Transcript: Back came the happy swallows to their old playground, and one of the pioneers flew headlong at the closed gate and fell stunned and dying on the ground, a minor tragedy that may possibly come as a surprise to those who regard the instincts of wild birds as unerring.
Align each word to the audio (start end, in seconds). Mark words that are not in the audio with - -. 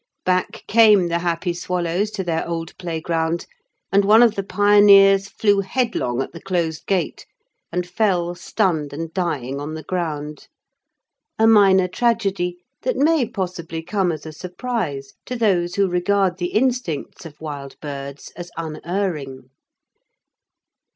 Back 0.25 0.63
came 0.65 1.09
the 1.09 1.19
happy 1.19 1.53
swallows 1.53 2.09
to 2.13 2.23
their 2.23 2.47
old 2.49 2.75
playground, 2.79 3.45
and 3.91 4.03
one 4.03 4.23
of 4.23 4.33
the 4.33 4.41
pioneers 4.41 5.27
flew 5.29 5.59
headlong 5.59 6.23
at 6.23 6.31
the 6.31 6.41
closed 6.41 6.87
gate 6.87 7.27
and 7.71 7.87
fell 7.87 8.33
stunned 8.33 8.93
and 8.93 9.13
dying 9.13 9.59
on 9.61 9.75
the 9.75 9.83
ground, 9.83 10.47
a 11.37 11.45
minor 11.45 11.87
tragedy 11.87 12.57
that 12.81 12.95
may 12.95 13.29
possibly 13.29 13.83
come 13.83 14.11
as 14.11 14.25
a 14.25 14.33
surprise 14.33 15.13
to 15.27 15.35
those 15.35 15.75
who 15.75 15.87
regard 15.87 16.39
the 16.39 16.47
instincts 16.53 17.23
of 17.23 17.39
wild 17.39 17.79
birds 17.79 18.31
as 18.35 18.49
unerring. 18.57 19.51